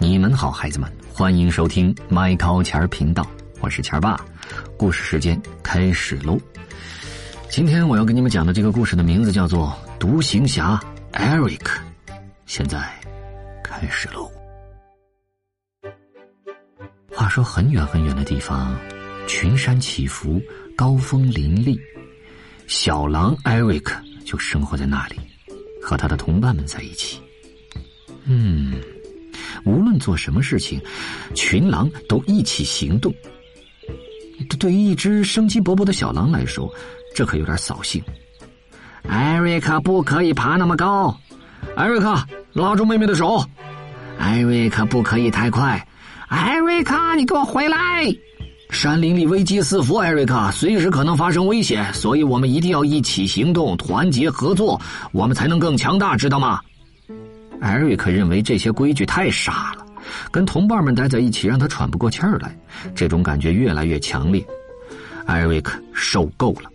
[0.00, 3.26] 你们好，孩子们，欢迎收听麦高钱儿频道，
[3.60, 4.24] 我是钱儿爸。
[4.76, 6.38] 故事时间开始喽！
[7.50, 10.80] 今天我要给你们讲的这个故事的名字叫做《独行侠
[11.10, 11.80] 艾瑞克》。
[12.46, 12.88] 现在
[13.62, 14.30] 开始喽。
[17.12, 18.78] 话说很远很远的地方，
[19.26, 20.40] 群山起伏，
[20.76, 21.76] 高峰林立，
[22.68, 25.16] 小狼艾瑞克就生活在那里，
[25.82, 27.20] 和他的同伴们在一起。
[28.24, 28.74] 嗯。
[29.64, 30.80] 无论做什么事情，
[31.34, 33.12] 群狼都一起行动。
[34.48, 36.72] 这对于一只生机勃勃的小狼来说，
[37.14, 38.02] 这可有点扫兴。
[39.02, 41.18] 艾瑞克不可以爬那么高，
[41.76, 42.14] 艾瑞克
[42.52, 43.44] 拉住妹妹的手。
[44.18, 45.86] 艾瑞克不可以太快，
[46.28, 47.78] 艾瑞克你给我回来！
[48.70, 54.78] 山林里危机四伏，艾瑞克随时可能发生危险，所以我们一定要一起行动，团结合作，
[55.12, 56.60] 我们才能更强大，知道吗？
[57.60, 59.86] 艾瑞克认为这些规矩太傻了，
[60.30, 62.56] 跟同伴们待在一起让他喘不过气儿来，
[62.94, 64.44] 这种感觉越来越强烈。
[65.26, 66.70] 艾瑞克受够了，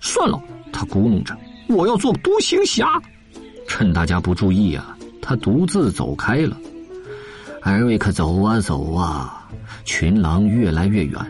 [0.00, 0.40] 算了，
[0.72, 1.36] 他咕哝着
[1.68, 2.86] ：“我要做独行侠。”
[3.66, 6.56] 趁大家不注意啊，他独自走开了。
[7.62, 9.46] 艾瑞克走啊走啊，
[9.84, 11.20] 群狼越来越远，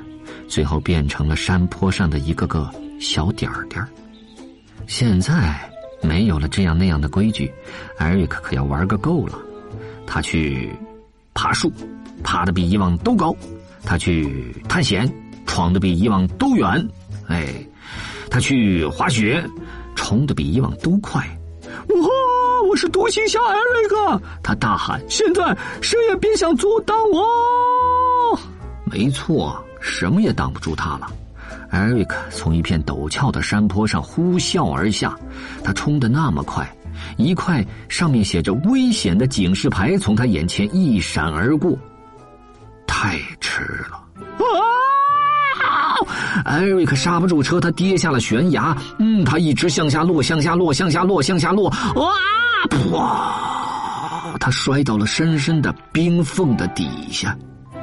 [0.49, 3.89] 最后变成了山坡上的一个个小点儿点儿
[4.87, 5.59] 现在。
[6.01, 7.53] 没有了这样那样的规矩，
[7.97, 9.39] 艾瑞克可要玩个够了。
[10.07, 10.71] 他去
[11.35, 11.73] 爬树，
[12.23, 13.33] 爬的比以往都高；
[13.85, 15.11] 他去探险，
[15.47, 16.89] 闯的比以往都远。
[17.27, 17.47] 哎，
[18.31, 19.45] 他去滑雪，
[19.95, 21.23] 冲的比以往都快。
[21.89, 22.09] 哇！
[22.69, 24.23] 我是独行侠艾瑞克！
[24.43, 28.39] 他大喊：“现在谁也别想阻挡我！”
[28.85, 31.11] 没错，什么也挡不住他了。
[31.71, 35.15] 艾瑞克从一片陡峭的山坡上呼啸而下，
[35.63, 36.69] 他冲得那么快，
[37.17, 41.79] 一块上面写着“危险”的警示牌从他眼前一闪而过。
[42.87, 43.97] 太迟了！
[44.39, 46.03] 啊！
[46.45, 48.77] 艾瑞克刹不住车，他跌下了悬崖。
[48.99, 51.69] 嗯，他一直向下落，向下落，向下落，向下落。
[51.97, 52.13] 哇！
[52.71, 54.39] 噗！
[54.39, 57.37] 他摔到了深深的冰缝的底下。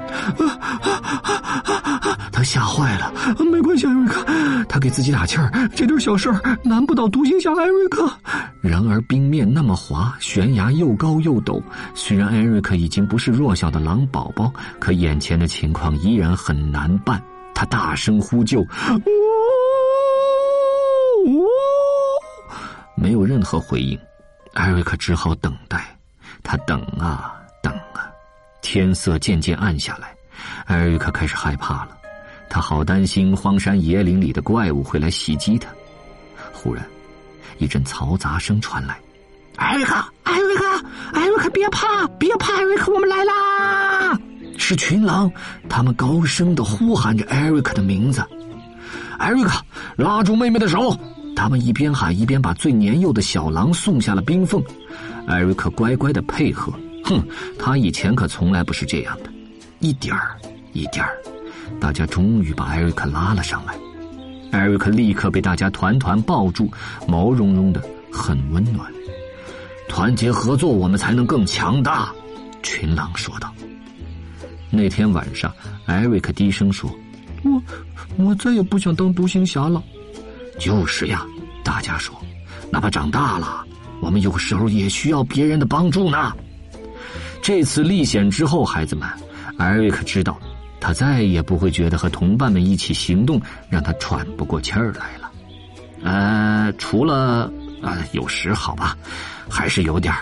[0.08, 0.46] 啊
[0.80, 3.14] 啊啊啊他吓坏了，
[3.52, 4.26] 没关系，艾瑞克。
[4.68, 8.12] 他给自己打气儿，这点小事儿难不倒独行侠艾瑞克。
[8.62, 11.62] 然而冰面那么滑，悬崖又高又陡。
[11.94, 17.22] 虽然艾瑞克已经不是弱小的狼宝宝，可眼前的情况依然很难办。
[17.54, 18.60] 他大声呼救
[18.92, 18.96] ：“呜
[21.26, 21.46] 呜！”
[22.98, 23.98] 没有任何回应，
[24.54, 25.98] 艾瑞克只好等待。
[26.44, 27.35] 他等啊，
[28.76, 30.14] 天色渐渐暗下来，
[30.66, 31.98] 艾瑞克开始害怕了。
[32.50, 35.70] 他好担心荒山野岭里的怪物会来袭击他。
[36.52, 36.86] 忽然，
[37.58, 39.00] 一阵嘈杂声传来
[39.56, 40.66] ：“艾瑞克，艾瑞克，
[41.14, 44.20] 艾瑞克，别怕，别怕，艾瑞克，我们来啦！”
[44.60, 45.32] 是群狼，
[45.70, 48.22] 他们高声的呼喊着艾瑞克的名字。
[49.18, 49.52] 艾瑞克，
[49.96, 50.94] 拉住妹妹的手！
[51.34, 54.62] 他们一边喊一边把最年幼的小狼送下了冰缝。
[55.28, 56.74] 艾瑞克乖乖的配合。
[57.06, 57.24] 哼，
[57.58, 59.30] 他以前可从来不是这样的，
[59.80, 60.36] 一点儿
[60.74, 61.16] 一点儿。
[61.80, 63.76] 大家终于把艾瑞克拉了上来，
[64.52, 66.72] 艾瑞克立刻被大家团团抱住，
[67.08, 68.92] 毛茸茸的，很温暖。
[69.88, 72.12] 团结合作，我们才能更强大。
[72.64, 73.54] 群狼说道。
[74.72, 75.54] 那天晚上，
[75.86, 76.90] 艾瑞克低声说
[77.46, 77.62] ：“我，
[78.18, 79.82] 我再也不想当独行侠了。”
[80.60, 81.24] 就是呀，
[81.64, 82.16] 大家说，
[82.72, 83.64] 哪怕长大了，
[84.02, 86.34] 我们有时候也需要别人的帮助呢。
[87.42, 89.08] 这次历险之后，孩子们，
[89.58, 90.38] 艾瑞克知道。
[90.78, 95.32] 他再也不会觉得和同伴们一起行动让他喘不过气儿来了，
[96.04, 97.52] 呃，除了
[97.82, 98.96] 啊，有时好吧，
[99.50, 100.14] 还是有点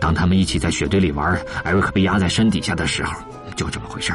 [0.00, 3.14] 当他们一起在雪堆里玩，艾瑞克被压在山底下的时候，
[3.54, 4.12] 就这么回事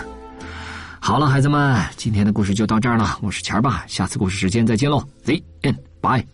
[1.00, 3.18] 好了，孩子们，今天的故事就到这儿了。
[3.22, 6.26] 我是钱儿爸，下次故事时间再见喽 Z N bye。